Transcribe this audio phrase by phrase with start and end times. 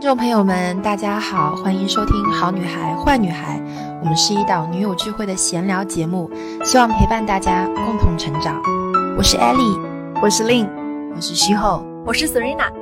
[0.00, 3.58] 听众朋友们，大家好，欢迎收听《好女孩坏女孩》，
[4.00, 6.30] 我们是一档女友聚会的闲聊节目，
[6.64, 8.62] 希望陪伴大家共同成长。
[9.18, 9.78] 我是 Ellie，
[10.22, 10.66] 我是 Lin，
[11.14, 12.72] 我是徐后，我是 Serena。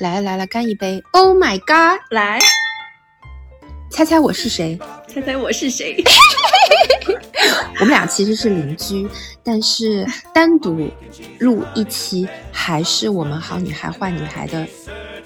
[0.00, 2.02] 来来来了，干一杯！Oh my god！
[2.10, 2.38] 来，
[3.90, 4.78] 猜猜我是谁？
[5.06, 5.96] 猜猜我是谁？
[7.80, 9.08] 我们俩其实是邻居，
[9.42, 10.88] 但是单独
[11.38, 14.66] 录一期还是我们好女孩坏女孩的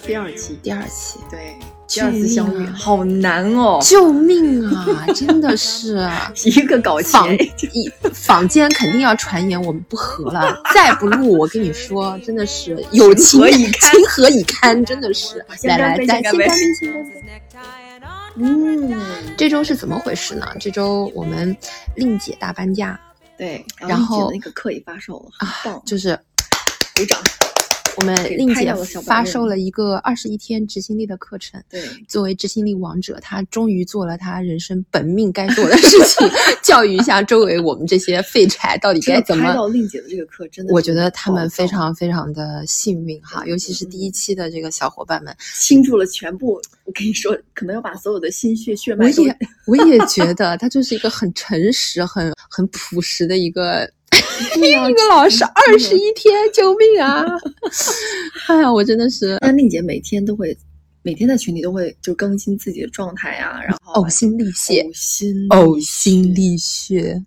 [0.05, 0.59] 第二期。
[0.61, 1.55] 第二期，对，
[1.87, 3.79] 第二次相遇，好难哦！
[3.81, 5.05] 救命啊！
[5.15, 6.07] 真的是
[6.45, 14.83] 一个搞坊一坊间肯定要传言我们不和了，再不录，我跟你说，真的是友情情何以堪？
[14.85, 16.47] 真的是，来来，再 先干杯，
[16.79, 17.82] 先干杯。
[18.35, 18.95] 嗯，
[19.37, 20.47] 这周是怎么回事呢？
[20.59, 21.55] 这周我们
[21.95, 22.99] 令姐大搬家，
[23.37, 26.17] 对，然后那个课也发售了，就是
[26.95, 27.19] 鼓掌。
[27.97, 28.73] 我们令姐
[29.05, 31.61] 发售了一个二十一天执行力的课程。
[31.69, 36.27] 对，作为执行力王者，她终于做了她人生本命该做的事情，
[36.63, 39.45] 教育一下周围我们这些废柴到底该怎么。
[39.45, 46.61] 拍到令姐的这个课，真的，我觉得他们非常非常的幸运哈，尤其是第一期的这个小伙伴们，倾注了全部。
[46.85, 49.05] 我跟你说，可能要把所有的心血血脉。
[49.05, 53.89] 我也我也觉得他就是一个很诚实、很很朴实的一个。
[54.89, 57.23] 一个老师二十一天，救命啊！
[58.47, 59.37] 哎呀，我真的是。
[59.41, 60.57] 但令姐每天都会，
[61.01, 67.23] 每天在群里都会就更新自己的状态啊，然后呕心沥血，呕心呕心沥血。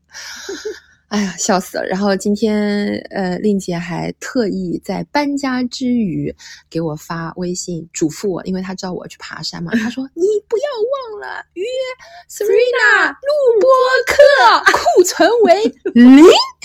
[1.09, 1.85] 哎呀，笑死了！
[1.87, 6.35] 然后今天，呃，令姐还特意在搬家之余
[6.69, 9.71] 给我发微信嘱咐我，因为她知道我要去爬山嘛。
[9.75, 10.65] 她说： “你不要
[11.13, 11.65] 忘了约
[12.29, 13.71] Serena 录播
[14.07, 15.63] 课，库存为
[15.95, 16.25] 零。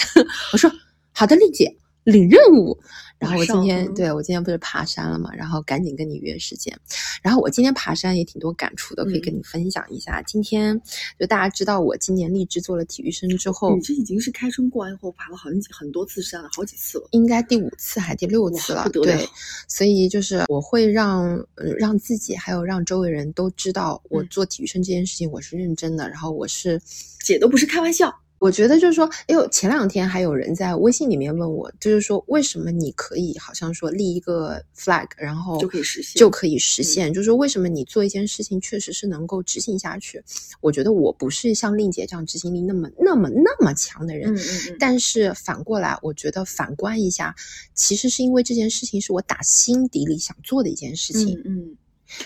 [0.53, 0.71] ”我说
[1.13, 2.79] ：“好的，令姐，领任务。”
[3.21, 6.75] 然后我今天对我今天不是爬山了嘛，然后赶紧跟你约时间。
[7.21, 10.23] 然后我今天爬山也挺多感触的，可以跟你分享一下。
[10.23, 10.81] 今天
[11.19, 18.89] 就大家知道我今年立志做了体育生之后，你这已经是开春过完以后爬了很很多次山了，好几次了，应该第五次还第六次了。
[18.89, 19.29] 对，
[19.67, 21.45] 所以就是我会让
[21.77, 26.81] 让自己还有让周围人都知道，我做体育生这件事情我是认真的，然后我是
[27.23, 28.20] 姐都不是开玩笑。
[28.41, 40.19] 我觉得就是说，哎呦，前两天还有人在微信里面问我，就是说为什么你可以好像说立一个 flag，然后就可以实现，就可以实现，就是说为什么你做一件事情确实是能够执行下去？
[40.59, 44.77] 我觉得我不是像令姐这样执行力那么那么那么强的人，嗯嗯嗯。
[44.79, 47.35] 但是反过来，我觉得反观一下，
[47.75, 51.77] 其实是因为这件事情是我打心底里想做的一件事情，嗯。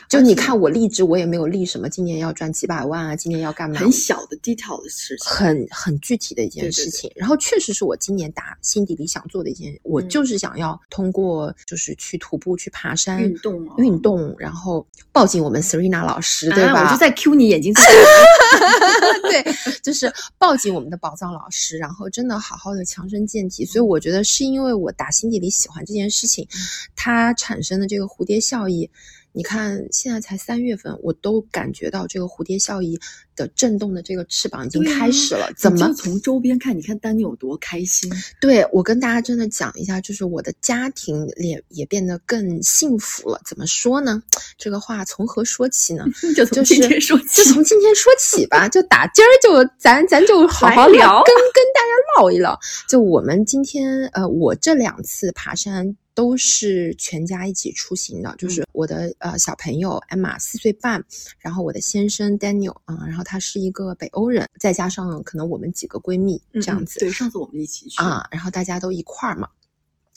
[0.10, 3.80] 就你看我励志，我也没有立什么今年要赚几百万啊，今年要干嘛？
[3.80, 7.12] 很小的 detail 的事情，很很具体的一件事情。
[7.16, 16.86] 然后确实是我今年打心底里想做的一件，我就是想要通过就是去徒步、去爬山、运动、运动，然后抱紧我们 Serena 老师，对吧？
[16.86, 17.84] 我就在 Q 你眼睛在。
[19.30, 19.44] 对，
[19.84, 23.66] 就是抱紧我们的宝藏老师，然后真的好好的强身健体。
[23.66, 26.48] 所以我觉得是因为我打心底里喜欢这件事情，
[26.96, 28.90] 它产生的这个蝴蝶效应。
[29.36, 32.98] 你看，现在才三月份，我都感觉到这个蝴蝶效应
[33.36, 35.52] 的震动的这个翅膀已经开始了。
[35.58, 36.76] 怎么从周边看？
[36.76, 38.10] 你看丹尼有多开心？
[38.40, 43.42] 对我跟大家真的讲一下，就是我的家庭也也变得更幸福了。
[43.46, 44.24] 怎么说呢？
[44.58, 46.06] 这个话从何说起呢？
[46.34, 48.70] 就从今天说起，就从今天说起吧。
[48.70, 52.58] 就打今儿就咱咱就好好聊，跟跟大家唠一唠。
[52.88, 55.98] 就我们今天呃，我这两次爬山。
[56.16, 61.04] 都是全家一起出行的，就是我的呃小朋友艾玛四岁半，
[61.38, 67.00] 然后我的先生 Daniel 啊，然后他是一个北欧人，再加上可能我们几个闺蜜这样子。
[67.00, 69.50] 对，上次我们一起去啊，然后大家都一块儿嘛。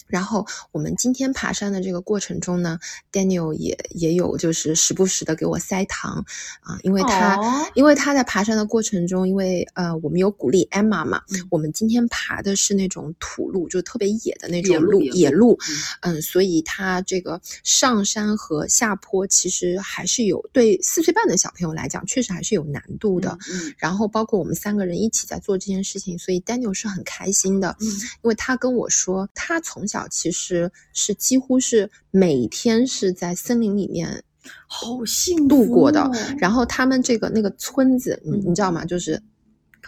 [0.08, 2.78] 然后我们今天爬山的这个过程中呢
[3.12, 6.24] ，Daniel 也也有就是时不时的给我塞糖
[6.60, 7.38] 啊，因为他
[7.74, 15.58] 因为他在爬山的过程中，因为呃我们有鼓励 Emma 嘛，我们今天爬的是那种土路，就特别野的那种路野路，
[16.00, 23.36] 嗯，所以他这个上山和下坡其实还是有对四岁半的小朋友来讲，确实还是有难度的。
[23.52, 29.97] 嗯，然后包括我们三个人一起在做这件事情，所以 Daniel 是很开心的，嗯，因为他跟我说他从小。
[30.08, 34.22] 其实是几乎是每天是在森林里面，
[34.66, 36.10] 好幸度过的。
[36.38, 38.84] 然后他们这个那个村子，你你知道吗？
[38.84, 39.20] 就是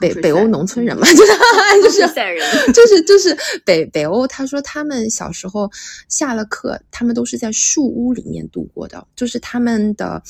[0.01, 1.29] 北北欧农村人嘛， 就是
[1.83, 5.71] 就是 就是就是北北欧，他说他们小时候
[6.09, 10.23] 下了课，他们都是在树屋里面度过的，就是他们的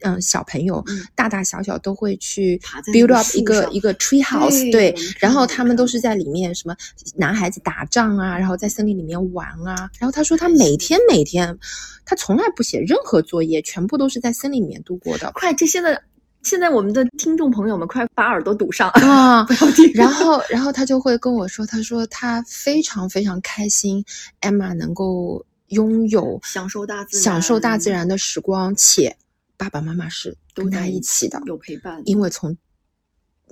[0.00, 2.58] 嗯小朋友、嗯大大小小都会去
[2.92, 6.74] build up 一个一个 tree house，对然后他们都是在里面什么
[7.16, 11.58] 男孩子打仗啊，然后在森林里面玩啊，然后他说他每天每天
[12.04, 16.00] 他从来不写任何作业，全部都是在森林里面度过的快，这现在
[16.48, 19.44] 现在我们的听众朋友们快把耳朵堵上，啊。
[19.44, 19.92] 不要听。
[19.92, 24.02] 然后，然后他就会跟我说，他说他非常非常开心
[24.40, 29.14] ，Emma 能够拥有享受大自然，享受大自然的时光，且
[29.58, 32.56] 爸爸妈妈是跟他一一起的，有陪伴，因为从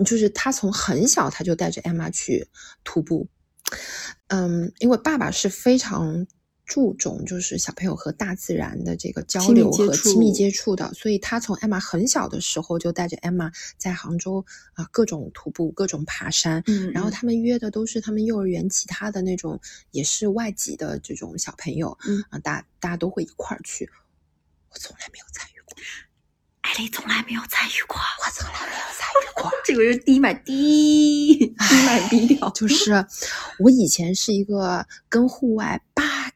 [0.03, 2.49] 就是他从很小他就带着 Emma 去
[2.83, 3.29] 徒步，
[4.29, 6.27] 嗯，因为爸爸是非常
[6.67, 19.59] 注重就是小朋友和大自然的这个交流和亲密接触的，所以他从 Emma 很小的时候就带着 Emma 在杭州啊、各种徒步、各种爬山，嗯，嗯然后他们约的都是他们幼儿园其他的那种
[19.93, 22.23] 也是外籍的这种小朋友，嗯。
[22.31, 23.89] 啊，大大家都会一块儿去，
[24.71, 25.77] 我从来没有参与过，
[26.63, 29.53] 艾丽从来没有参与过，我从来没有参与过。
[29.65, 32.93] 这个是低买低低买低调，就是
[33.61, 35.86] 我以前是一个跟户外八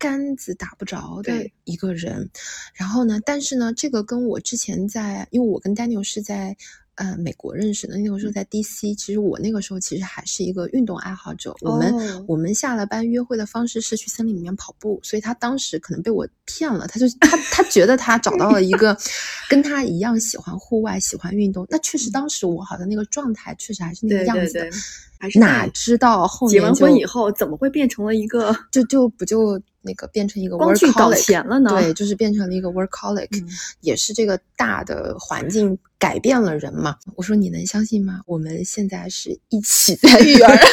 [0.01, 2.31] 竿子打不着的一个人，
[2.73, 6.57] 然后呢，但是呢，这个跟我之前在，因为我跟 Daniel 是在
[7.01, 12.25] 呃美国认识的，那个时候在 DC，其实我那个时候其实还是一个运动爱好者，我们、哦。
[12.29, 18.95] 我们下了班约会的方式是去森林里面跑步，所以他当时可能被我骗了，他就他他觉得他找到了一个
[19.49, 24.61] 跟他一样喜欢户外、喜欢运动，那确实当时我好像那个状态确实还是那个样子的。
[24.61, 24.71] 对，
[25.19, 25.31] 还。
[25.31, 31.71] 是哪知道后面结完婚以后，怎么会变成了一个 就就不就那个变成一个光去搞 workaholic 钱了呢？
[31.71, 33.49] 对，就是变成了一个 workaholic，、嗯。
[33.81, 36.97] 也是这个大的环境改变了人嘛。
[37.15, 38.23] 我说你能相信吗？
[38.27, 40.59] 我们现在是一起在育儿。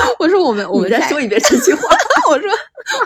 [0.20, 1.82] 我说我们我们再说一遍这句话，
[2.30, 2.48] 我说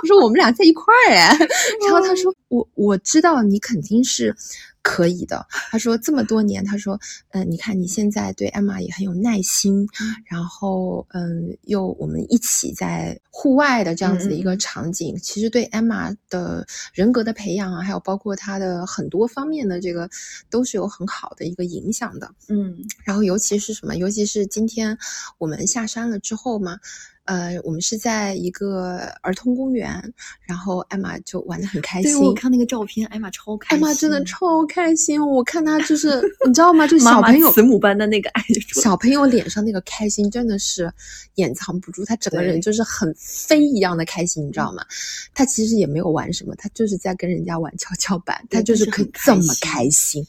[0.02, 1.36] 我说我们俩在一块儿哎，
[1.82, 4.34] 然后他说我我知道你肯定是
[4.82, 5.46] 可以的。
[5.70, 6.98] 他说这么多年，他说
[7.30, 9.88] 嗯、你看你现在对艾玛也很有耐心，
[10.26, 20.08] 然后嗯，又我们一起在户外的这样子的一个场景，其实对艾玛的人格的培养啊，还有包括他的很多方面的这个
[20.50, 22.30] 都是有很好的一个影响的。
[22.48, 23.96] 嗯，然后尤其是什么？
[23.96, 24.96] 尤其是今天
[25.38, 26.78] 我们下山了之后嘛，
[27.24, 30.12] 呃，我们是在一个儿童公园，
[30.42, 32.16] 然后艾玛就玩的很开心对。
[32.16, 36.86] 我看那个照片，艾玛超开心，艾玛真的超开心，我看她就是你知道吗？
[36.86, 38.44] 就妈妈小朋友慈母般的那个爱
[38.74, 40.92] 小朋友脸上那个开心真的是
[41.36, 44.84] 掩藏不住，他整个人就是很飞一样的开心，你知道吗？
[45.32, 50.22] 他其实也没有玩什么，他就是在跟人家玩跷跷板，他就是可以这么开心。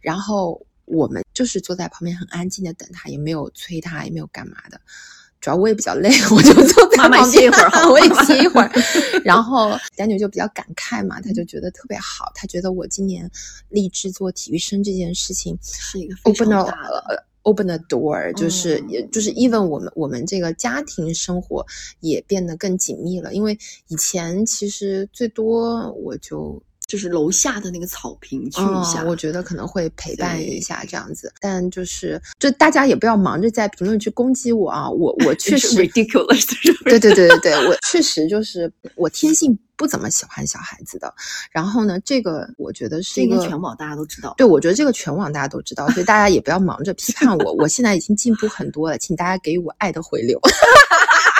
[0.00, 4.80] 然后我们就是坐在旁边很安静的等他，也没有催他，也没有干嘛的。
[5.46, 8.68] 主要我也比较累， 我就坐在妈妈旁边歇一会儿 好我也歇一会儿。
[9.24, 13.30] 然后丹牛就比较感慨嘛，他就觉得特别好，他觉得我今年
[13.68, 21.64] 立志做体育生这件事情是一个非 open 常大的，呃 open the door，就是嗯也就是 even 我们我们这个家庭生活
[22.00, 23.56] 也变得更紧密了，因为
[23.86, 36.46] 以前其实最多我就就是楼下的那个草坪去一下，嗯，我觉得可能会陪伴一下这样子，但就是就大家也不要忙着在评论区攻击我啊，我我确 实 ridiculous？
[36.84, 41.12] 对对对对对，我确实就是我天性不怎么喜欢小孩子的。
[41.50, 44.34] 然后呢，这个我觉得是这一个全网大家都知道。
[44.36, 47.52] 对，我觉得这个全网大家都知道，所以大家也不要忙着批判我。
[47.54, 50.40] 我现在已经进步很多了，请大家给予我爱的回流。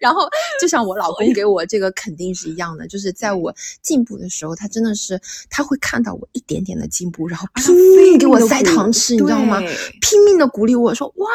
[0.00, 0.28] 然后，
[0.60, 5.20] 就像我老公给我这个肯定是一样的，就是在我进步的时候，他真的是
[5.50, 9.60] 他会看到我一点点的进步，然后拼命给我塞糖吃，你知道吗？
[10.00, 11.26] 拼命的鼓励我说：“哇，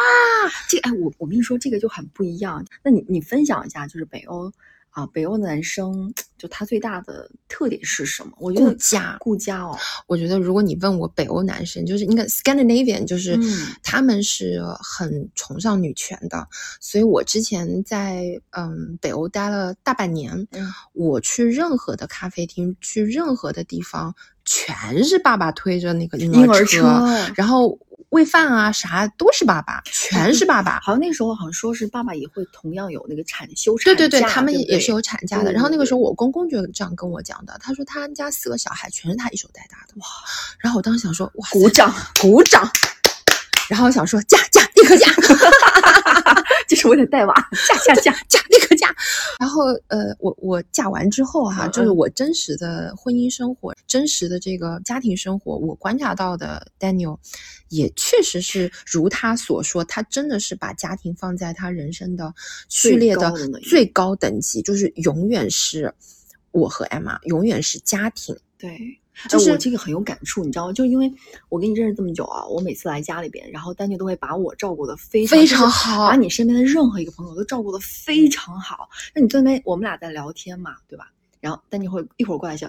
[0.69, 2.65] 这个哎，我我跟你说，这个就很不一样。
[2.83, 4.51] 那你你分享一下，就是北欧
[4.99, 8.31] 啊，北欧的男生就他最大的特点是什么？
[8.39, 9.77] 我觉得顾家顾家哦，
[10.07, 13.67] 我觉得如果你问我北欧男生，就是应该 Scandinavian，就是嗯。
[13.81, 16.47] 他们是很崇尚女权的，
[16.79, 20.69] 所以我之前在嗯北欧待了大半年，嗯。
[20.93, 24.13] 我去任何的咖啡厅，去任何的地方，
[24.45, 26.83] 全是爸爸推着那个婴儿婴儿车，
[27.35, 27.77] 然后
[28.09, 30.79] 喂饭啊啥都是爸爸，全是爸爸。
[30.79, 35.45] 好像那时候好像说是爸爸也会同样有那个产休产假对对对，他们也是有产假的。
[35.45, 39.93] 对然后那个时候我公公就这样跟我讲的，他说他们家四个小孩全是他一手带大的。
[39.97, 40.05] 哇！
[40.59, 42.69] 然后我当时想说，哇，鼓掌，鼓掌。
[43.69, 45.11] 然后我想说嫁嫁立刻嫁，
[46.69, 47.33] 就是为了带娃，
[47.67, 48.95] 嫁嫁嫁嫁那个嫁。
[49.39, 57.17] 然后呃，我我嫁完之后哈、嗯就是我真实的婚姻生活、真实的这个家庭生活，我观察到的 Daniel
[57.69, 62.33] 也确实是如他所说，他真的是把家庭放在他人生的
[62.67, 63.33] 序列的
[63.63, 65.93] 最高等级，就是永远是
[66.51, 68.37] 我和 Emma，永远是家庭。
[68.57, 68.77] 对，
[69.27, 70.73] 就我这个很有感触，你知道吗？
[70.73, 71.11] 就因为
[71.49, 78.87] 我跟你认识这么久啊，我每次来家里边，然后丹尼都会把我照顾的非常非常好把你身边的任何一个朋友都照顾的非常好。
[79.13, 81.11] 那你这边我们俩在聊天嘛，对吧？
[81.41, 82.67] 然后丹尼会一会儿过来 就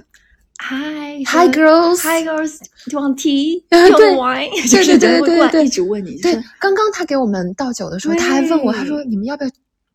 [0.58, 3.62] ，Hi Hi girls，Hi girls，do you want tea？
[3.70, 4.50] 啊 Do you 对 want wine？
[4.50, 9.50] 对就是对对对对一直问你，就对是，刚刚他给我们倒酒的时候，他还问我，他说对你们要不要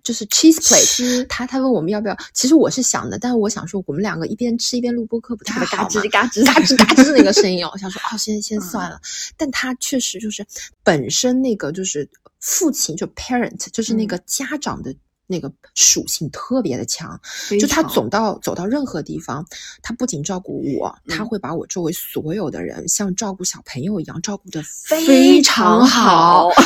[0.05, 0.85] 就是 cheese plate？
[0.85, 9.01] 吃他他问我们要不要，其实我是想的，但是我想说我们两个一边吃一边录播课不太好嘎，吱嘎吱嘎吱嘎吱那个声音，我 想说哦，先先嗯算了。
[9.35, 10.45] 但他确实就是
[10.83, 12.07] 本身那个就是
[12.39, 14.95] 父亲就 parent 就是那嗯个家长的
[15.27, 17.20] 那个属性特别的强，
[17.60, 19.46] 就他常走到走到任何地方，
[19.82, 26.50] 他不仅照顾我，他嗯会把我周围所有的人像照顾小朋友一样照顾的非常常好。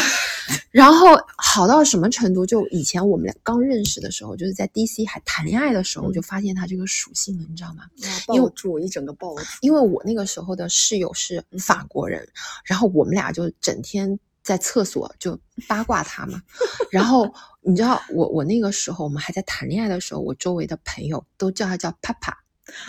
[0.72, 2.44] 然后好到什么程度？
[2.44, 7.84] 就以前我们俩刚认识的时候，就是在 DC 还谈恋爱的时候，我就发现他这个属性了，你知道吗？
[8.34, 12.28] 因为抱住一整个抱住，因为我那个时候的室友是法国人，
[12.64, 16.42] 然后我们俩就整天在厕所就八卦他嘛。
[16.90, 22.34] 然后你知道，我我那个时候我们还在谈恋爱的时候，我周围的朋友都叫他叫 Papa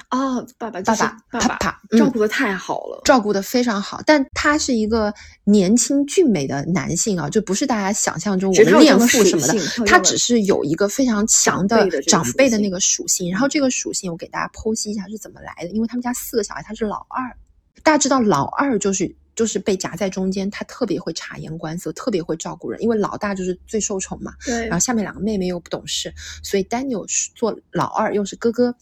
[0.09, 5.13] 啊，爸爸就是爸爸爸爸照顾的太好了，照顾的非常好，但他是一个
[5.45, 13.31] 年轻俊美的男性啊，就不是大家想象中我们恋父什么的他只是有一个非常强的长辈的那个属性。
[13.31, 17.37] 然后这个属性我给大家剖析一下是怎么来的，因为他们家四个小孩，他是老二，
[17.83, 19.15] 大家知道老二就是。
[19.41, 24.35] 就是被夹在中间，他特别会察言观色，特别会照顾人，因为老大就是最受宠嘛。
[24.45, 28.75] 对然后下面两个妹妹又不懂事，所以 Daniel 是做老二又是哥哥，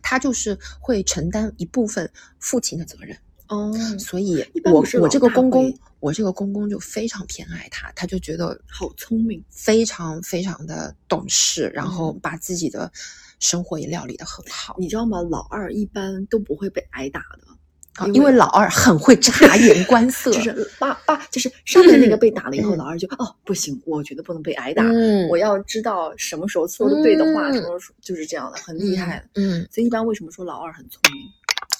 [0.00, 3.14] 他就是会承担一部分父亲的责任。
[3.48, 12.90] 哦，所以我我这个公公，我这个公公就非常偏爱他，他就觉得好聪明，非常非常的懂事，然后嗯把自己的
[13.38, 14.76] 生活也料理的很好。
[14.78, 15.20] 你知道吗？
[15.20, 17.48] 老二一般都不会被挨打的，
[17.94, 29.40] 啊，因为老二很会察言观色， 就是爸爸，就是上面那个被打了以后，嗯老二就哦不行，我觉得不能被挨打，嗯，我要知道什么时候说的对的话，嗯什么时候就是这样的，很厉害的。
[29.42, 29.66] 嗯。
[29.70, 31.22] 所以一般为什么说老二很聪明？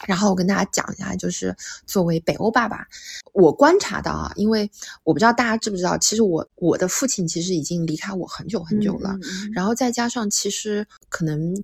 [0.06, 1.54] 然后我跟大家讲一下，就是
[1.86, 2.86] 作为北欧爸爸，
[3.34, 4.68] 我观察到啊，因为
[5.04, 9.14] 我不知道大家知不知道，其实我我的父亲其实已经离开我很久很久了，
[9.52, 11.54] 然后再加上其实可能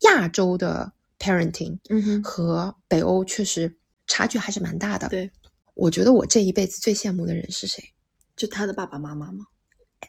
[0.00, 5.08] 亚洲的 parenting 嗯哼，和北欧确实差距还是蛮大的。
[5.08, 5.30] 对，
[5.74, 7.82] 我觉得我这一辈子最羡慕的人是谁？
[8.36, 9.46] 就他的爸爸妈妈吗？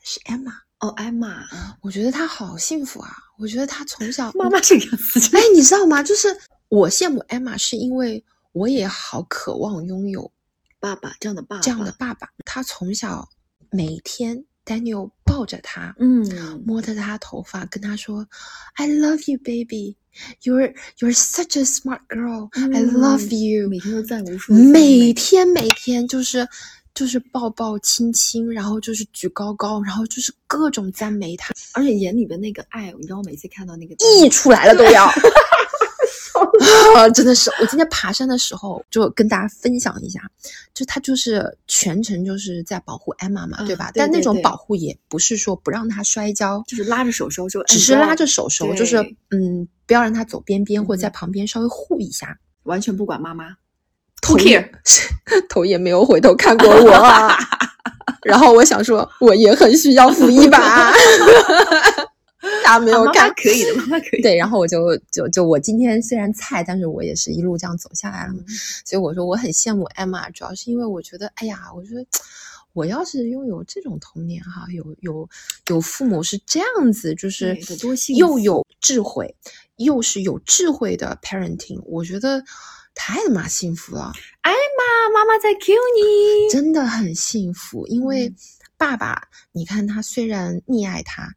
[0.04, 0.54] 是 Emma。
[0.80, 1.44] 哦，，Emma，，
[1.82, 3.12] 我觉得她好幸福啊！
[3.38, 6.02] 我觉得她从小 妈妈这个样子，哎，你知道吗？
[6.02, 6.30] 就是
[6.70, 8.24] 我羡慕 Emma，是因为
[8.54, 10.32] 我也好渴望拥有
[10.80, 12.30] 爸爸这样的爸爸，这样的爸爸。
[12.46, 13.28] 他从小
[13.70, 18.26] 每天 Daniel 抱着他，嗯，摸着他头发，跟他说
[18.76, 19.98] ：“I love you, baby.
[20.44, 22.50] You're you're such a smart girl.
[22.54, 26.48] I love 嗯 you.” 每天都赞无数每天每天就是
[26.94, 35.10] 就是抱抱亲亲，然后就是举高高，然后就是各种赞美他，而且眼里的那个爱，你知道，我每次看到那个溢出来了都要。
[36.96, 37.50] 啊， 真的是！
[37.62, 40.20] 我今天爬山的时候就跟大家分享一下，
[40.74, 43.92] 就他就是全程就是在保护 Emma 嘛，嗯对吧？
[43.92, 48.98] 对但那种保护也不是说不让他摔跤，就是拉着手手就只是拉着手手，就是
[49.32, 52.38] 嗯，不要让他走边边，或者在嗯旁边稍微护一下。
[52.64, 53.56] 完全不管妈妈。
[54.22, 54.72] 头 Who 也
[55.50, 57.36] 头也没有回头看过我啊。
[58.24, 60.92] 然后我想说，我也很需要扶一把。
[62.64, 64.22] 大家没有看妈可以的，妈妈可以。
[64.22, 68.40] 对，然后我就就就我今天虽然菜，但是我也是一路这样走下来了嘛。
[68.48, 72.06] 嗯所以我说我很羡慕 Emma，主要是因为我觉得，哎呀，我觉得
[72.74, 75.30] 我要是拥有这种童年哈，有有
[75.68, 77.58] 有父母是这样子，就是
[78.16, 79.36] 又有智慧，
[79.78, 82.44] 又是有智慧的 parenting，我觉得
[82.96, 84.12] 太他妈幸福了。
[84.42, 86.52] 艾玛，妈妈在 Q 你。
[86.52, 88.36] 真的很幸福，因为嗯
[88.78, 91.30] 爸爸，你看他虽然溺爱他，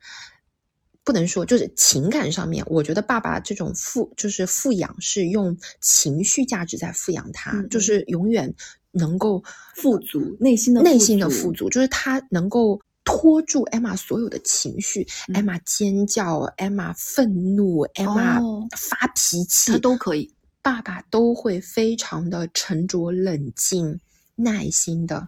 [1.04, 8.54] 不能说就是情感上面，我觉得爸爸这种富就是富养是用情绪价值在富养他，就是永远
[8.90, 9.42] 能够
[9.76, 12.80] 富足内心的内心的富足，就是他能够。
[13.04, 20.32] 拖住 Emma 所有的情绪、嗯 e m m a 尖叫，Emma 愤怒，Emma 哦发脾气，他都可以。
[20.62, 23.98] 爸爸都会非常的沉着冷静、
[24.36, 25.26] 耐心的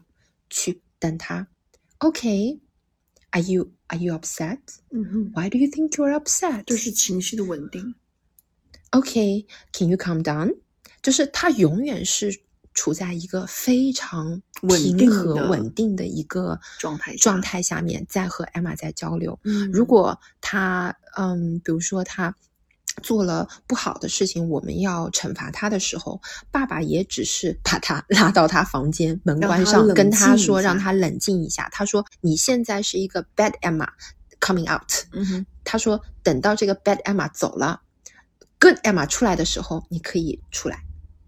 [0.48, 1.48] 去等他。
[1.98, 2.60] OK，I
[3.34, 6.64] Are you Are you upset?，Why do you think you're upset?
[6.66, 7.96] 就是情绪的稳定。
[8.90, 10.56] OK, can you calm down?
[11.02, 12.40] 就是他永远是
[12.74, 19.36] 处在一个非常平和、稳定的一个状态状态下面，在和 Emma 在交流。
[19.42, 22.34] 嗯如果他嗯，比如说他
[23.02, 26.20] 做了不好的事情，我们要惩罚他的时候，
[26.50, 31.68] 爸爸也只是把他 拉到他房间，门关上，跟他说，让他冷静一下。
[31.72, 33.88] 他说：“你现在是一个 bad Emma
[34.40, 37.80] coming out。”嗯哼，他说：“等到这个 bad Emma 走了
[38.60, 40.78] ，good Emma 出来的时候，你可以出来。”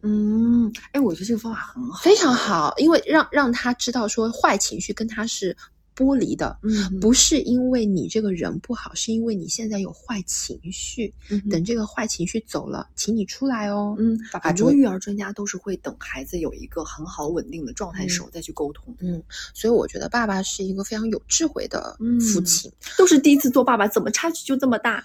[0.02, 2.32] 嗯，哎，我觉得这个方法很好，非常。
[2.32, 5.56] 好，因为让让他知道说坏情绪跟他是
[5.96, 11.14] 剥离的，嗯，不是因为你这个人不好，是因为你现在有坏情绪。
[11.30, 13.96] 嗯等这个坏情绪走了，请你出来哦。
[13.98, 19.22] 嗯，爸爸很多育儿专家都是会等孩子有一个很好稳定的状态时候再去沟通，嗯，
[19.54, 22.70] 所以我觉得爸爸是一个非常有智慧的父嗯亲。
[22.98, 25.02] 都是第一次做爸爸，怎么差距就这么大？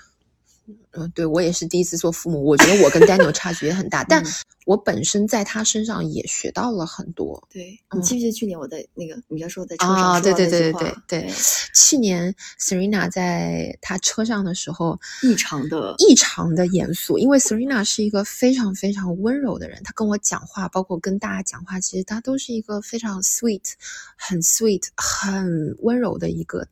[0.91, 4.27] 嗯，对我也是第一次做父母，我觉得我跟 Daniel 差距也很大， 但嗯
[4.65, 7.41] 我本身在他身上也学到了很多。
[7.51, 11.33] 对嗯你记不记得去年我在那个你要说在车上啊，对对对对对对，
[11.73, 23.73] 去年 Serena 在他车上的时候，异常的异常的严肃，因为 Serena 是一个非常非常温柔的人，她跟我讲话，包括跟大家讲话，其实她都是一个非常 sweet、
[24.15, 26.67] 很 sweet、很温柔的一个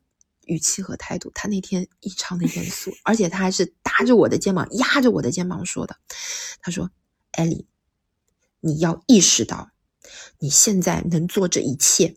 [0.50, 1.30] 语气和态度。
[1.34, 5.96] 他那天异常的严肃，而且他还是搭着我的肩膀，压着我的肩膀说的。
[6.60, 6.90] 他说
[7.32, 7.66] ：“艾莉，
[8.60, 9.70] 你要意识到，
[10.40, 12.16] 你现在能做这一切，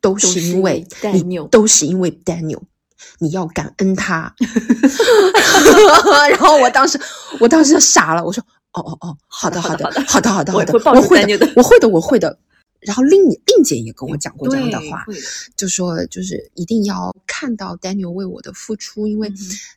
[0.00, 2.62] 都是是因为你 Daniel 都是因为 Daniel。”
[3.18, 4.34] 你要感恩他，
[6.28, 7.00] 然后我当时，
[7.40, 12.38] 我当时就傻了，我说，哦哦哦，好的好的好的好的好的，我会的我会的我会的。
[12.80, 15.04] 然后令令姐也跟我讲过这样的话，
[15.56, 19.30] 就说就是一定要看到 Daniel 为我的付出，因为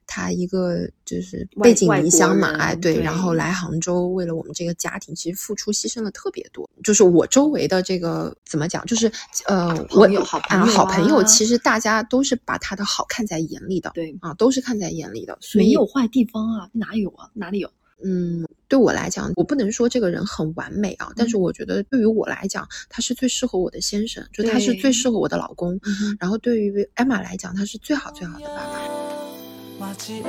[0.08, 6.70] 他一个就是背井离乡嘛，人哎对，然后来杭州为了我们这个家庭，其实付出牺牲了特别多。
[6.84, 9.12] 就是我周围的这个怎么讲，就是
[9.46, 17.30] 呃，我朋友好朋啊友好朋友，啊其实大家都是把他的好看在眼里的，对，啊，都是看在眼里的，所以没有坏地方啊，哪有啊？
[17.34, 17.70] 哪里有？
[18.05, 25.75] 嗯，对我来讲，我不能说这个人很完美啊，但是嗯我觉得对于我来讲，他是最适合我的先生，就他是对最适合我的老公。
[25.85, 29.95] 嗯哼然后对于 Emma 来讲，他是最好最好的爸爸。
[29.97, 30.27] 街へ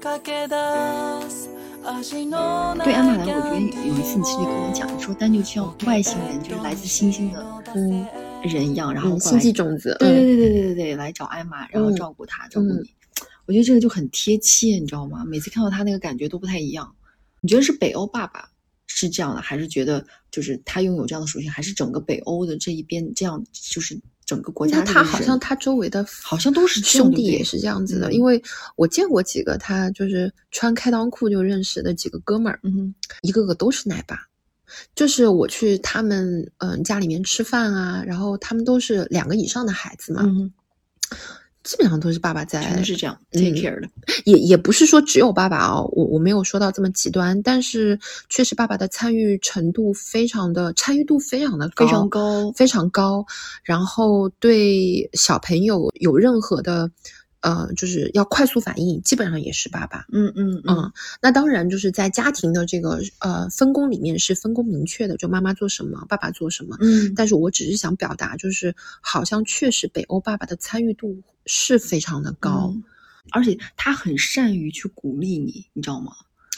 [0.00, 0.54] 駆け出
[1.28, 1.48] す
[2.02, 8.06] 足の对安玛来，我觉得有一次你其实跟我讲，你说丹就像外星人，就是来自星星的嗯
[8.44, 12.90] 人一样，然后嗯，过来星际种子，对对嗯对对对对对，来找艾玛，然后嗯照顾她，照顾嗯你。
[13.45, 15.23] 我觉得这个就很贴切，你知道吗？
[15.25, 16.93] 每次看到他那个感觉都不太一样。
[17.41, 18.49] 你觉得是北欧爸爸
[18.87, 24.85] 是这样的，还是觉得就是他拥有这样的属性，还是整个北欧的这一边这样，就是整个国家那？
[24.85, 28.41] 他好像他周围的好像都是兄弟也是这样子的，嗯因为
[28.75, 34.27] 我见过几个他就是穿开裆裤就认识的几个哥们儿，嗯哼，一个个都是奶爸。
[34.95, 40.51] 就是我去他们嗯家里面吃饭啊，然后他们都是两个以上的孩子嘛，嗯哼，
[41.65, 43.89] 基本上都是爸爸在，是这样嗯 take care 的。
[44.23, 47.99] 也也不是说只有爸爸哦，我我没有说到这么极端，但是
[48.29, 53.25] 确实爸爸的参与程度非常的参与度非常的高，非常高非常高。
[53.63, 56.89] 然后对小朋友有任何的
[57.45, 60.05] 呃，就是要快速反应，基本上也是爸爸。
[60.11, 66.75] 嗯嗯嗯，那当然就是在家庭的这个呃分工里面是分工明确的，就妈妈做什么，爸爸做什么。
[66.81, 72.71] 嗯，但是我只是想表达，就是好像确实北欧爸爸的参与度是非常的高。
[72.73, 72.83] 嗯
[73.31, 76.11] 而且他很善于去鼓励你，你知道吗？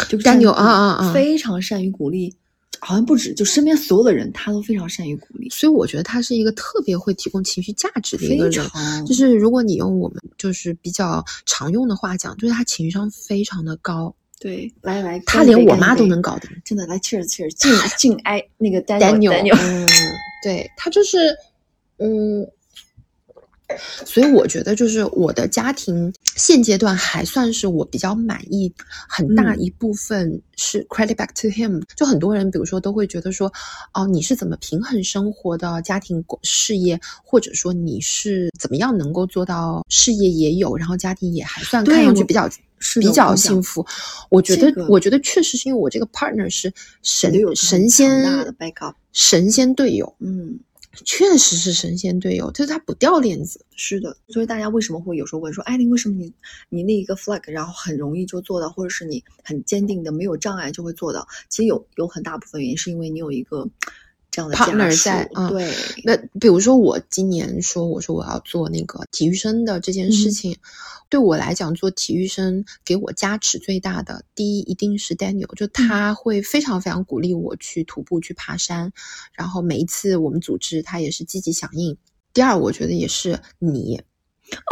[0.10, 2.36] 就 Daniel，啊啊啊非常善于鼓励，
[2.80, 8.66] 好像不止，就身边所有的人，他都非常善于鼓励，所以我觉得他是一个特别会提供情绪价值的一个人。
[9.06, 14.72] 就是如果你用我们就是比较常用的话讲，就是他情商非常的高，对。
[14.82, 16.50] 来来，他连我妈都能搞定。
[16.63, 19.88] 真的来 cheers cheers，敬敬哀那个 Daniel，Daniel，嗯，
[20.44, 21.36] 对他就是，
[21.98, 22.48] 嗯，
[24.06, 28.73] 所以我觉得就是我的家庭现阶段还算是我比较满意，
[29.10, 29.60] 很大嗯。
[29.60, 31.84] 一部分是 credit back to him。
[31.95, 33.51] 就很多人比如说都会觉得说，
[33.93, 42.49] 哦，你是怎么平衡生活的家庭事业，或者说你是怎么样能够做到事业也有，然后家庭也还算看上去比较。
[42.80, 43.84] 是比较幸福，
[44.30, 48.23] 我觉得，这个我觉得确实是因为我这个 partner 是神神仙
[49.12, 50.60] 神仙队友，嗯，
[51.06, 53.64] 确实是神仙队友，就是他不掉链子。
[53.76, 56.34] 是的，所以大家为什么会有时候问说，艾琳，为什么你
[56.70, 61.28] 你那一个 flag，然后很容易就做到，或者是你很坚定的没有障碍就会做到？
[61.50, 63.68] 其实有有很大部分原因是因为你有一个
[64.38, 65.73] 这样的家 partner 在啊对，
[66.04, 70.32] 那比如说我今年说我说我要做那个体育生的这件事嗯。
[70.32, 70.56] 情，
[71.10, 78.91] 对我来讲做体育生给我加持最大的，第一一定是 Daniel，就他会非常非常鼓励我去徒步去爬山，
[79.34, 81.97] 然后每一次我们组织他也是积极响应。
[82.32, 84.00] 第二，我觉得也是你，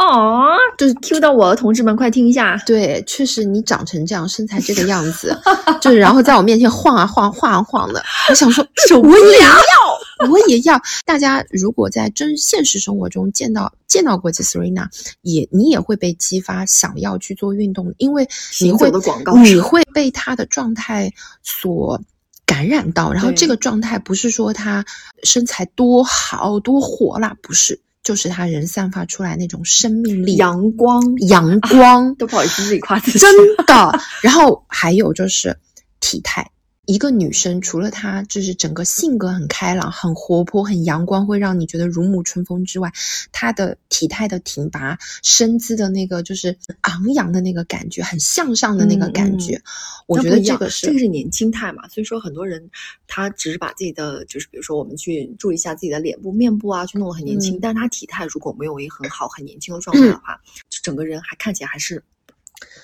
[0.00, 2.56] 哦，就是 Q 到我了，同志们快听一下。
[2.66, 5.36] 对，确实你长成这样，身材这个样子，
[5.80, 10.80] 就是然后在我面前晃啊晃，晃啊晃的，我想说，受不我也要，我也要。
[11.04, 14.88] 大家如果在真现实生活中见到见到过 Serena，
[15.22, 18.28] 也你也会被激发想要去做运动，因为
[18.60, 21.12] 你会的广告你会被他的状态
[21.42, 22.00] 所。
[22.46, 24.86] 感染到，然后这个状态不是说他
[25.24, 31.02] 身材多好多火辣，不是，就是他人散发出来那种生命力、阳光。
[31.28, 33.34] 阳光， 都不好意思自己夸自己，真
[33.66, 33.98] 的。
[34.22, 35.58] 然后还有就是
[35.98, 36.48] 体态，
[36.86, 42.92] 一个女生除了她就是整个性格很开朗、很活泼、很阳光，会让你觉得如沐春风之外，
[43.32, 49.60] 她的体态的挺拔、身姿的那个就是昂扬的那个感觉，很向上的那个感觉，
[50.06, 52.70] 我觉得这个是这个是年轻态嘛，所以说很多人
[53.06, 57.58] 他只是把自己的就是比如说我们去注意一下自己的脸部、面部啊，去弄得很年轻，嗯。
[57.60, 62.02] 但是他体态如果没有一个很好、很年轻的状态的话，就 整个人还看起来还是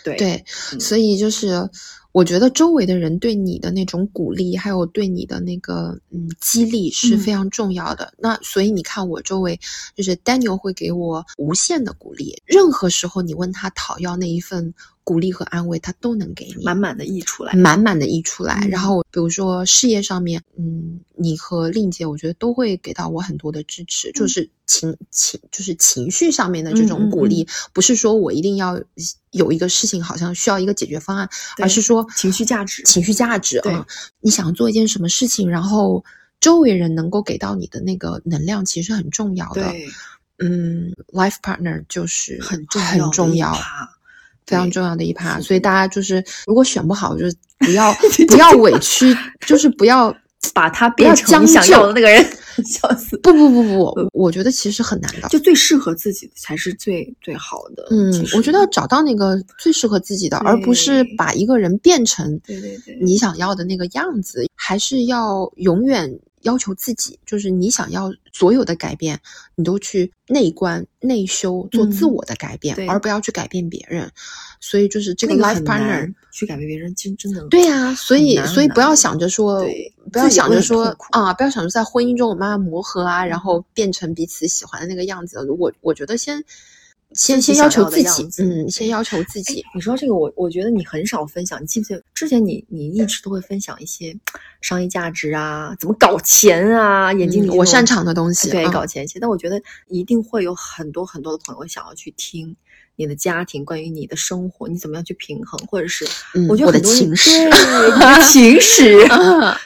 [0.03, 0.81] 对对，嗯。
[0.81, 1.71] 所以就是
[2.13, 8.13] 我觉得周围的人对你的那种鼓励，还有对你的那个嗯激励是嗯非常重要的。
[8.19, 9.59] 那所以你看，我周围
[9.97, 16.65] 就是 Daniel 会给我无限的鼓励，任何时候你问他讨要那一份鼓励和安慰，他都能给你。
[16.65, 17.55] 满满的溢出来。
[17.55, 28.81] 满满的溢出来，嗯然后比如说事业上面，嗯，你和令姐，我觉得都会给到我很多的支持，就嗯是情情就是情绪上面的这嗯种嗯鼓励，不是说我一定要
[29.33, 33.87] 有一个事情好像需要一个解决方案，而是说情绪价值情绪价值对啊，
[34.21, 36.05] 你想做一件什么事情，然后
[36.41, 39.63] 周围人能够给到你的那个能量，其实很重要的。
[39.71, 39.89] 对
[40.39, 43.53] 嗯，life partner 就是很重要很重要。
[43.53, 43.89] 趴
[44.45, 47.95] 非常重要的一趴，是所以大家就是如果选不好，就是不要
[48.27, 50.15] 不要委屈，就是不要
[50.55, 52.23] 把他变成你想要的那个人，
[52.65, 53.17] 笑死。
[53.19, 55.29] 不不不不，我觉得其实很难的。
[55.29, 57.87] 就最适合自己的才是最最好的。
[57.91, 69.21] 嗯我觉得要找到那个最适合自己的，而不是把一个人变成对对对你想要的那个样子，还是要永远要求自己，就是你想要所有的改变，
[69.55, 74.11] 你都去内观、内修，做自嗯我的改变，对而不要去改变别人。
[74.61, 79.65] 所以就是这个 life partner，难去改变别人，真真的对呀、所以所以不要想着说，
[80.13, 85.45] 不要想着说啊，不要想着在婚姻中我们要磨合啊，然嗯后变成彼此喜欢的那个样子。
[85.51, 86.43] 我我觉得先
[87.15, 89.65] 先先要求自己，嗯，先要求自己。
[89.75, 91.63] 你说这个我，我觉得你很少分享。
[91.63, 94.17] 你记不记得之前你你一直都会分享一些
[94.61, 99.19] 商业价值啊，怎么搞钱啊，眼睛里、嗯我擅长的东西，对嗯搞钱一些。
[99.19, 102.57] 但我觉得一定会有很多很多的朋友想要去听
[102.97, 109.09] 你的家庭，关于你的生活，你怎么样去平衡，或者是嗯我觉得我的很多人 情史对情史。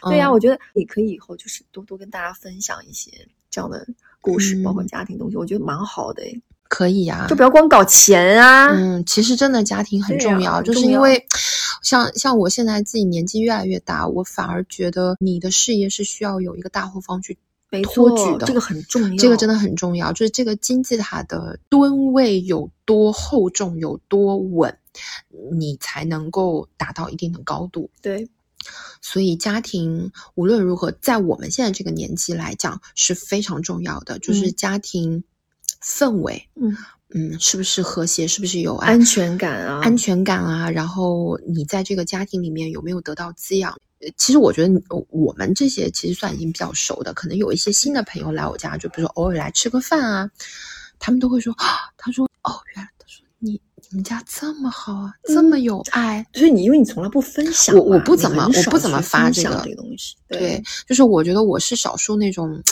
[0.03, 3.11] 对呀、嗯我觉得你可以以后就是多多跟大家分享一些
[3.51, 3.87] 这样的
[4.21, 6.41] 故事，包括嗯家庭东西，我觉得蛮好的诶。
[6.69, 8.69] 可以呀、就不要光搞钱啊。
[8.69, 11.27] 嗯，其实真的家庭很重要，就是因为
[11.83, 17.39] 像像我现在自己年纪越来越大，我反而觉得你的事业是需要有一个大后方去
[17.71, 24.77] 没托举的，这个很重要，这个真的很重要，就是这个金字塔的吨位有多厚重、有多稳，
[25.53, 27.91] 你才能够达到一定的高度。
[28.01, 28.29] 对，
[29.03, 34.55] 所以家庭无论如何，在我们现在这个年纪来讲是非常重要的，就是嗯。
[34.57, 35.25] 家庭
[35.87, 36.77] 氛围，嗯，
[37.15, 43.73] 嗯，是不是和谐，是不是有爱，安全感啊，安全感啊，然后你在这个家庭里面有没有得到滋养？
[44.01, 50.31] 呃其实我觉得你呃我们这些其实算已经比较熟的，可能有一些新的朋友来我家，就比如说偶尔来吃个饭啊，
[50.99, 53.53] 他们都会说，啊他说哦，原来他说你
[53.89, 62.63] 你们家这么好啊，这么有爱，所以你因为你从来不分享，我我不怎么我不怎么发这个这个东西，对，就是我觉得我是少数那种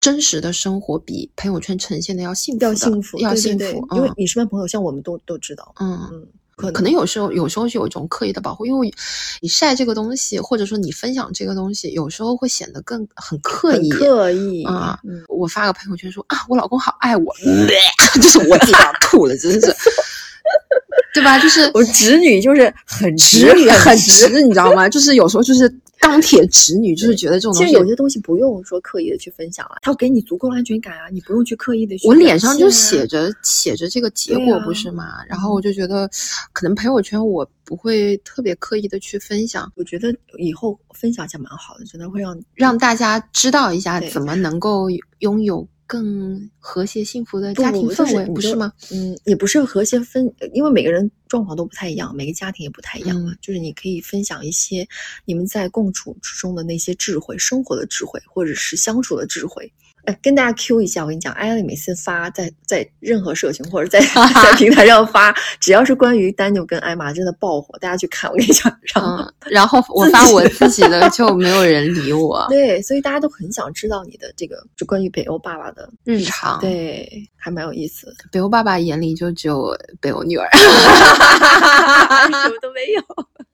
[0.00, 5.98] 真实的生活比朋友圈呈现的要幸福，要幸福，要对对对幸福，嗯因为你身边朋友像我们都都知道，嗯。
[6.12, 8.92] 嗯，可可能有时候，有时候是有一种刻意的保护，因为
[9.40, 13.88] 你晒这个东西，或者说你分享这个东西，有时候会显得更很刻意。
[13.90, 17.32] 刻意啊嗯，我发个朋友圈说啊，我老公好爱我，
[18.16, 19.60] 就是我自己都要吐了，真是，
[21.14, 21.38] 对吧？
[21.38, 24.88] 就是我侄女就是很直女很直，直，你知道吗？
[24.88, 35.24] 就是有时候就是钢铁直女，就是觉得这种东西其实有些东西不用说刻意的去分享了，它给你足够的安全感啊，你不用去刻意的去、我脸上就啊写着写着这个结果，不是吗？
[35.28, 36.08] 然后我就觉得，
[36.52, 48.70] 可能朋友圈我不会特别刻意的去分享，我觉得以后分享一下蛮好的，真的会让让大家知道一下怎么能够拥有更和谐幸福的家庭氛围，不就是吗？？
[48.92, 53.32] 嗯，也不是和谐分，因为每个人状况都不太一样，每个家庭也不太一样嘛。
[53.32, 54.86] 嗯就是你可以分享一些
[55.24, 59.72] 你们在共处之中的那些智慧，生活的智慧，或者是相处的智慧。
[60.08, 64.00] 哎，跟大家 Q 一下，我跟你讲，艾丽每次发在在任何社群或者在
[64.42, 68.30] 在平台上发，只要是关于丹尼跟艾玛，真的爆火，大家去看。
[68.30, 76.58] 我跟你讲，然后、嗯，然后我发我自己的就没有人理我， 对，所以大家都很想知道你的这个就关于北欧爸爸的，日常。
[76.58, 78.14] 对，还蛮有意思的。
[78.32, 83.02] 北欧爸爸眼里就只有北欧女儿， 什么都没有。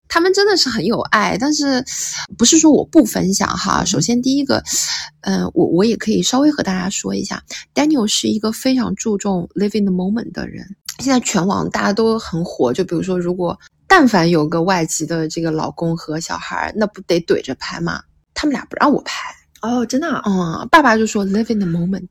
[0.07, 1.83] 他们真的是很有爱，但是
[2.37, 3.83] 不是说我不分享哈？
[3.85, 4.63] 首先第一个，
[5.21, 10.75] 嗯、我我也可以稍微和大家说一下，Daniel 是一个非常注重 live in the moment 的人。
[10.99, 18.01] 现在全网大家都很火，就比如说，如果但凡有个外籍的这个老公和小孩，那不得怼着拍吗？
[18.33, 20.21] 他们俩不让我拍，哦，真的、啊。
[20.25, 22.07] 嗯，爸爸就说 live in the moment，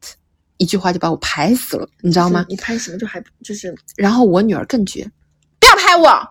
[0.59, 2.51] 一句话就把我拍死了，你知道吗就是？
[2.51, 5.11] 你拍什么就还就是然后我女儿更绝，
[5.65, 6.29] 不要拍我，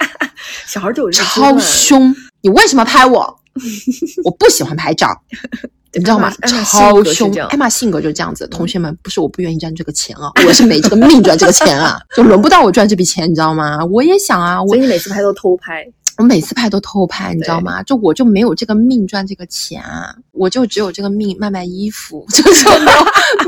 [0.66, 2.14] 小孩就有这超凶！
[2.40, 3.38] 你为什么拍我？
[4.24, 5.08] 我不喜欢拍照，
[5.92, 6.32] 你知道吗？
[6.64, 7.30] 超凶！
[7.50, 8.46] 艾玛性格就是这样子。
[8.48, 13.84] 同学们，不是我不愿意赚这个钱啊，我是没这个命赚这个钱啊，就轮不到我赚这笔钱，你知道吗？
[13.90, 15.84] 我也想啊，我所以你每次拍都偷拍，
[16.18, 17.82] 我每次拍都偷拍，你知道吗？
[17.82, 22.98] 就我就没有这个命赚这个钱啊，我就只有这个命卖卖衣服， 就是没有，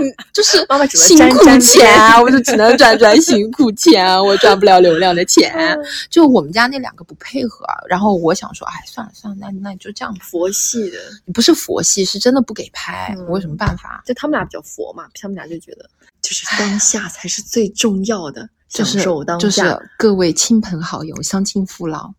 [0.00, 0.64] 嗯就是
[0.96, 5.52] 辛苦钱啊，我就只能赚赚辛苦钱啊，我赚不了流量的钱。
[5.54, 10.14] 嗯就我们家那两个不配合，然后我想说，哎，算了算了，那那就这样。
[10.20, 10.98] 佛系的，
[11.32, 14.02] 不是佛系，是真的不给拍，嗯我有什么办法？
[14.06, 15.88] 就他们俩比较佛嘛，他们俩就觉得
[16.20, 19.02] 就是当下才是最重要的，就是
[19.38, 19.78] 就是下。
[19.98, 22.12] 各位亲朋好友、乡亲父老，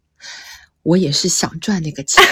[0.83, 2.23] 我也是想赚那个钱，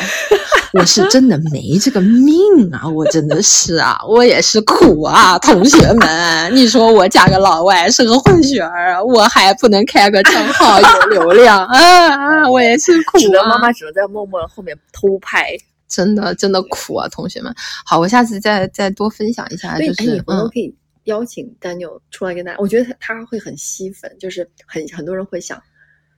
[0.73, 2.35] 我是真的没这个命
[2.71, 2.87] 啊！
[2.87, 12.49] 我真的是啊，我也是苦啊，同学们，你说我嫁个老外是个混血儿，我还不能开个账号有流量啊啊！
[12.49, 13.21] 我也是苦啊！
[13.21, 15.57] 只能妈妈只能在默默后面偷拍。
[15.87, 17.53] 真的真的苦啊，同学们。
[17.85, 25.61] 好，我下次再再多分享一下，就是你回头嗯，可以邀请 Daniel 出来跟大家，我觉得他他会很吸粉，就是很很多人会想，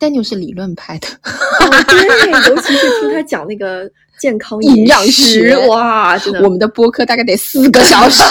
[0.03, 3.89] Daniel 是理论派的，哦，对，尤其是听他讲那个
[4.19, 8.21] 健康营养师，哇，真的，我们的播客大概得四个小时。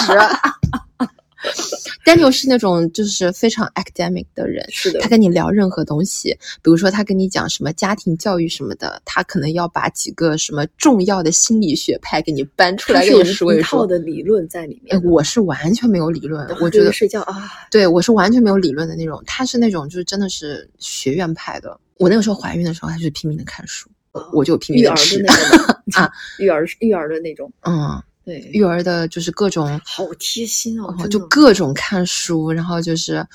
[2.05, 13.61] Daniel 是那种就是非常 academic 的人，是的他，跟你聊任何东西，比如说他跟你讲什么家庭教育什么的，他可能要把几个什么重要的心理学派给你搬出来跟他是一你说一。
[13.61, 15.09] 套的理论在里哎面，的。
[15.09, 21.79] 我是完全没有理论，我觉得睡觉啊，对我是完全没有理论的那种，他是那种就是真的是学院派的。
[21.97, 23.89] 我那个时候怀孕的时候，他就是拼命的看书，
[24.33, 25.25] 我就拼命育儿的吃的。
[25.27, 25.33] 那
[25.91, 33.25] 种 啊，育儿育儿的那种，嗯，对，育儿的就是各种好贴心哦，就各种看书，然后就是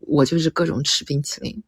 [0.00, 1.62] 我就是各种吃冰淇淋，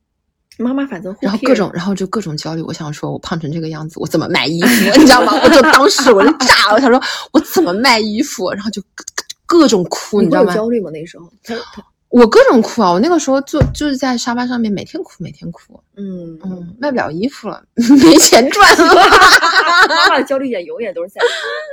[0.59, 2.63] 妈妈反正然后各种然后就各种焦虑。
[2.63, 4.99] 我想说，我胖成这个样子，我怎么卖衣 服？
[4.99, 5.33] 你知道吗？
[5.45, 7.01] 我就当时我就炸了，我想说
[7.33, 8.51] 我怎么卖衣服？
[8.53, 9.05] 然后就各
[9.47, 10.55] 各种哭，你知道吗？
[10.55, 10.91] 焦虑吗？
[10.91, 12.93] 那时候，他他我各种哭啊！
[12.93, 18.95] 我那个时候就就是在沙发上面每天哭，每天哭，嗯嗯，卖不了衣服了， 没钱赚了。
[19.89, 21.21] 妈妈的焦虑点永远都是在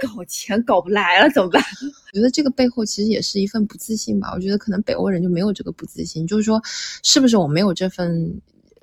[0.08, 1.62] 搞钱搞不来了怎么办？
[1.82, 4.32] 我 觉得这个背后其实也是一份不自信吧。
[4.34, 6.62] 我觉得可能北欧人就没有这个不自信，就是说，
[7.04, 8.39] 是不是我没有这份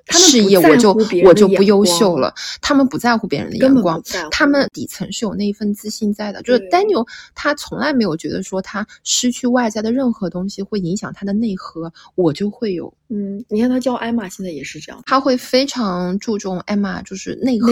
[0.07, 0.93] 他们事业，我就
[1.25, 2.33] 我就不优秀了？
[2.61, 6.41] 他们不在乎别人的眼光他们底层是有那一份自信在的。
[6.43, 12.93] 就是对 Daniel，他从来没有觉得说他失去外在的任何东西会影响他的内核，我就会有。
[13.07, 17.71] 嗯，你看他教艾玛现在也是这样，他会非常注重 Emma，就是内核、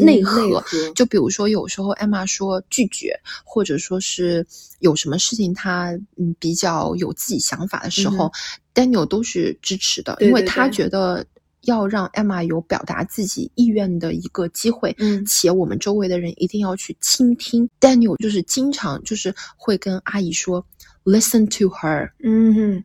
[0.00, 4.44] 内核核就比如说，有时候 Emma 说拒绝，或者说是
[4.80, 8.30] 有什么事情他嗯比较有自己想法的时候、
[8.74, 11.24] d a n i e l 都是支持的，对因为他觉得
[11.62, 14.94] 要让 Emma 有表达自己意愿的一个机会。
[14.98, 17.68] 嗯且我们周围的人一定要去倾听。
[17.80, 20.64] Daniel 就是经常就是会跟阿姨说
[21.04, 22.84] ，listen to her，嗯哼，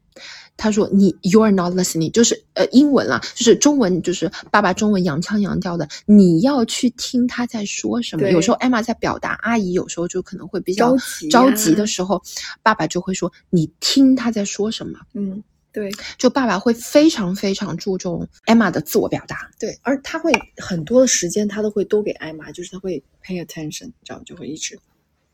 [0.56, 8.30] 他说你 you are not listening，就是呃英文啦，就是中文就是爸爸中文洋腔洋调的，你要去听他在说什么。
[8.32, 10.96] 有时候 Emma 在表达，阿姨有时候就可能会比较
[11.30, 12.22] 着急的时候，
[12.64, 15.00] 爸爸就会说你听他在说什么。
[15.14, 15.44] 嗯，
[15.78, 19.52] 对就爸爸会非常非常注重 Emma 的自我表达。
[19.60, 24.80] 对，而他会很多的时间，他都会都给艾玛，就是他会 pay attention，你知道，就会一直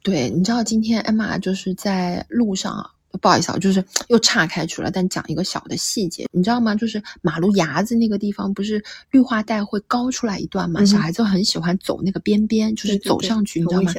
[0.02, 2.90] 对，你知道今天 Emma 就是在路上啊，
[3.22, 6.76] 不好意思啊，就是又岔开去了，但讲一个小的细节，你知道吗？
[6.76, 10.82] 就是马路牙子那个地方，不是绿化带会高出来一段嘛？
[10.82, 13.94] 嗯小孩子很喜欢走那个边边，就是对对对走上去，你知道吗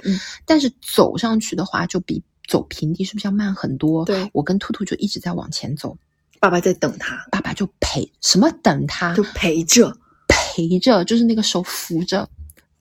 [0.45, 4.05] 但是走上去的话，就比走平地是不是要慢很多？
[4.05, 5.97] 对我跟兔兔就一直在往前走，
[6.45, 9.91] 爸爸在等他，爸爸就陪什么等他，就陪着
[10.29, 12.29] 陪着，就是那个手扶着，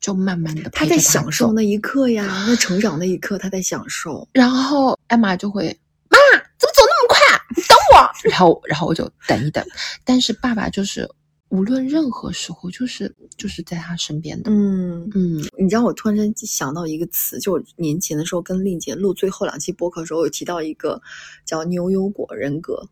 [0.02, 4.28] 就慢慢的他在享受那一刻呀，那成长那一刻他在享受。
[4.34, 5.68] 然后艾玛就会
[6.10, 6.18] 妈
[6.60, 7.40] 怎么走那么快啊？
[7.56, 8.12] 你等我。
[8.30, 9.66] 然后然后我就等一等，
[10.04, 11.10] 但是爸爸就是
[11.48, 14.52] 无论任何时候，就是就是在他身边的。
[14.52, 21.02] 嗯，嗯，你知道我突然间想到一个词，就我年前的时候跟令姐录最后两期播客的时候，有提到一个
[21.46, 22.86] 叫牛油果人格。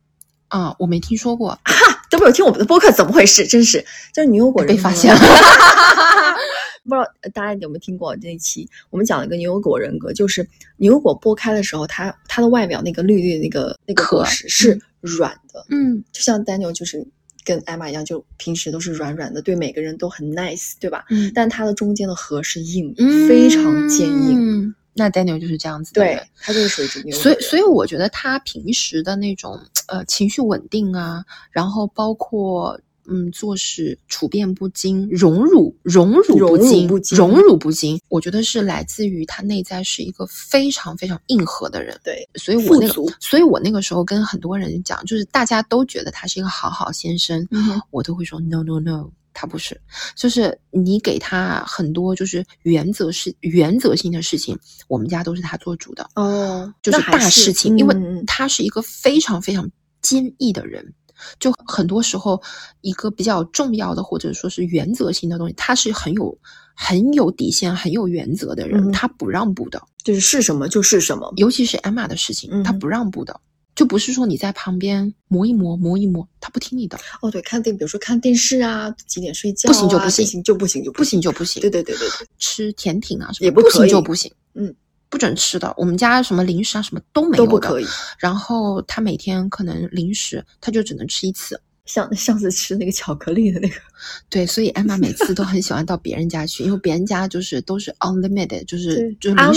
[0.51, 3.47] 啊，我没听说过，哈都没有听我们的播客，怎么回事？
[3.47, 3.83] 真是，
[4.13, 5.19] 就是牛油果人被发现了。
[6.83, 8.67] 不知道呃大家有没有听过那一期？
[8.89, 10.45] 我们讲了一个牛油果人格，就是
[10.77, 17.05] 牛油果剥开的时候，它它的外表那个绿绿的那个那个壳是软的，嗯就像 Daniel 就是
[17.45, 21.05] 跟艾玛一样，就平时都是软软的，对每个人都很 nice，对吧？
[21.11, 24.65] 嗯但它的中间的核是硬，嗯，非常坚硬。
[24.65, 41.99] 嗯，那 Daniel 就是这样子的人对，他就是属于这牛所以，所以我觉得他平时的那种呃情绪稳定啊，然后包括嗯做事处变不惊、荣辱荣辱不惊、荣辱不惊，我觉得是来自于他内在是一个非常非常硬核的人。
[42.03, 49.79] 对，所以我那个，所以我那个时候跟很多人讲，就是大家都觉得他是一个好好先生，嗯哼我都会说 no no no，他不是，
[50.15, 56.09] 就是你给他很多就是原则是原则性的事情，我们家都是他做主的。
[56.15, 59.69] 哦，就是大事情，因为他是一个非常非常
[60.01, 60.93] 坚毅的人。
[61.39, 62.41] 就很多时候，
[62.81, 66.35] 一个比较重要的或者说是原则性的东西，他是很有
[66.73, 69.79] 很有底线、很有原则的人，嗯他不让步的。
[70.03, 71.31] 就是是什么就是什么。
[71.37, 73.39] 尤其是 Emma 的事情，他不让步的，
[73.81, 81.59] 就不是说你在旁边磨一磨、磨一磨，他不听你的，哦，对，看电，比如说看电视啊，几点睡觉、啊，不行就不行行就不行就不行就不行。
[81.61, 84.71] 对对对对对，吃甜品啊什么也不不行就不行，嗯，
[85.09, 85.73] 不准吃的。
[85.77, 87.87] 我们家什么零食啊什么都没有的都不可以。
[88.19, 93.75] 然后他每天可能零食他就只能吃一次，像 上次吃那个巧克力的那个，
[94.29, 99.53] 对，所以艾玛每次都很喜欢到别人家去，因为别人家就是都是 unlimited，就是就是 On 零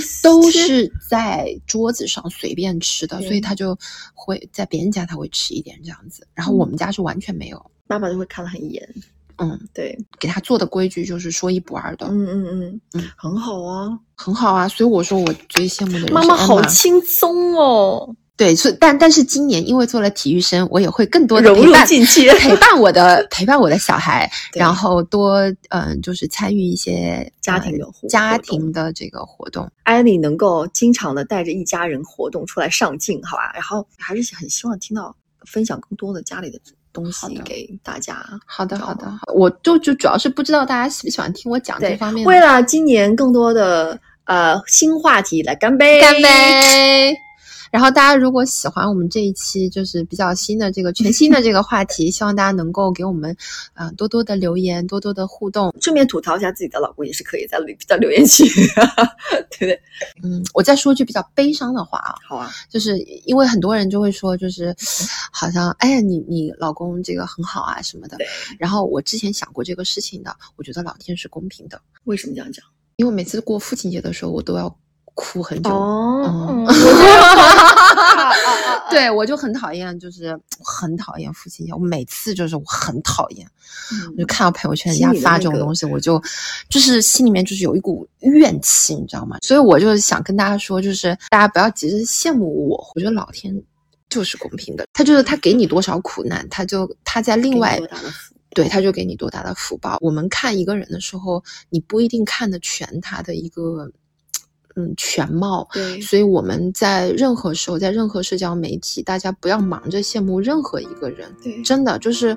[0.00, 3.40] 食都是在桌子上随便吃的，所以对。
[3.40, 3.76] 他就
[4.14, 8.86] 会在别人家他会吃一点这样子，然后我嗯们家是完全没有，爸爸就会看得很严。
[9.36, 13.04] 嗯，对，给他做的规矩就是说一不二的，嗯嗯嗯嗯。
[13.16, 13.98] 很好啊。
[14.14, 22.28] 很好啊，所以我说我最羡慕的人是妈妈好轻松哦，对，所以但但是今年因为做了体育生，我也会更多的融入陪伴进去。
[22.32, 29.70] 陪伴我的陪伴我的小孩， 然后多嗯、就是参与一些家呃庭的活家庭的这个活动。
[29.84, 33.52] 艾莉能够经常的带着一家人活动出来上镜，好吧？
[33.54, 35.14] 然后还是很希望听到
[35.46, 36.58] 分享更多的家里的
[36.92, 38.16] 东西给大家。
[38.46, 42.26] 好的，好的吗，我就就主要是不知道大家喜不喜欢听我讲这方面。
[42.26, 46.00] 为了今年更多的呃新话题，来干杯！
[46.00, 46.12] 干！
[46.20, 47.16] 杯！
[47.74, 53.36] 然后大家如果喜欢我们这一期就是比较新的这个全新的这个话题， 希望大家能够给我们
[53.74, 55.74] 呃多多的留言，多多的互动。
[55.80, 58.44] 顺便吐槽一下自己的老公，也是可以在留在留言区，
[59.50, 59.80] 对不对？
[60.22, 64.72] 嗯，我再说句比较悲伤的话啊，好啊，就是因为很多人就会说，就是
[65.32, 68.26] 好像哎呀，你你老公这个很好啊什么的对。
[68.56, 72.64] 然后我之前想过这个事情的，我觉得老天是公平的，为什么这样讲？
[72.98, 74.72] 因为每次过父亲节的时候，我都要
[75.14, 75.70] 哭很久。
[75.74, 76.66] 哦
[78.90, 81.72] 对，我就很讨厌，就是很讨厌父亲节。
[81.72, 83.44] 我每次就是我很讨厌，
[84.12, 86.22] 我就嗯看到朋友圈人家发这种东西，我就
[86.68, 89.38] 就是心里面就是有一股怨气，你知道吗？
[89.42, 93.60] 所以我就想跟大家说，就是大家不要急着羡慕我，我觉得老天
[94.08, 97.80] 就是公平的，他就是他给你多少苦难，他就他在另外
[98.50, 99.98] 对，他就给你多大的福报。
[100.00, 103.90] 我们看一个人的时候，你不一定看得全他的一个
[104.76, 106.00] 嗯全貌，对。
[106.00, 111.62] 所以我们在任何时候，在任何社交媒体，大家不要忙着羡慕任何一个人，对。
[111.62, 112.36] 真的就是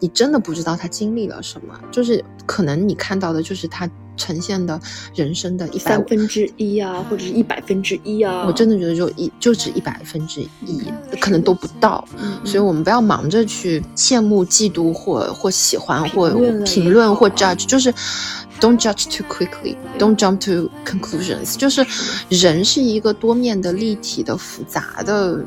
[0.00, 4.80] 你真的不知道他经历了什么，就是可能你看到的就是他呈现的
[5.14, 10.82] 人生的一百三分之一啊，或者是一百分之一啊，我真的觉得就一就只一百分之一，
[11.20, 12.06] 可能都不到。
[12.18, 16.30] 嗯，所以我们不要忙着去羡慕、嫉妒或或喜欢或
[16.64, 17.92] 评论或 judge，就是
[18.60, 21.56] don't judge too quickly，don't jump to conclusions。
[21.56, 21.84] 就是
[22.28, 25.44] 人是一个多面的、立体的、复杂的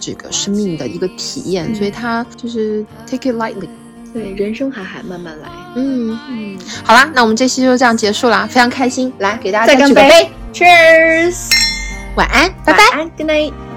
[0.00, 3.68] 这个生命的一个体验，嗯所以他就是 take it lightly。
[4.12, 5.48] 对，人生海海，慢慢来。
[5.74, 11.48] 嗯，嗯，好啦，那我们这期就这样结束啦，非常开心，来给大家再干杯，，Cheers，
[12.16, 13.04] 晚安，拜拜。
[13.16, 13.71] ，Good night。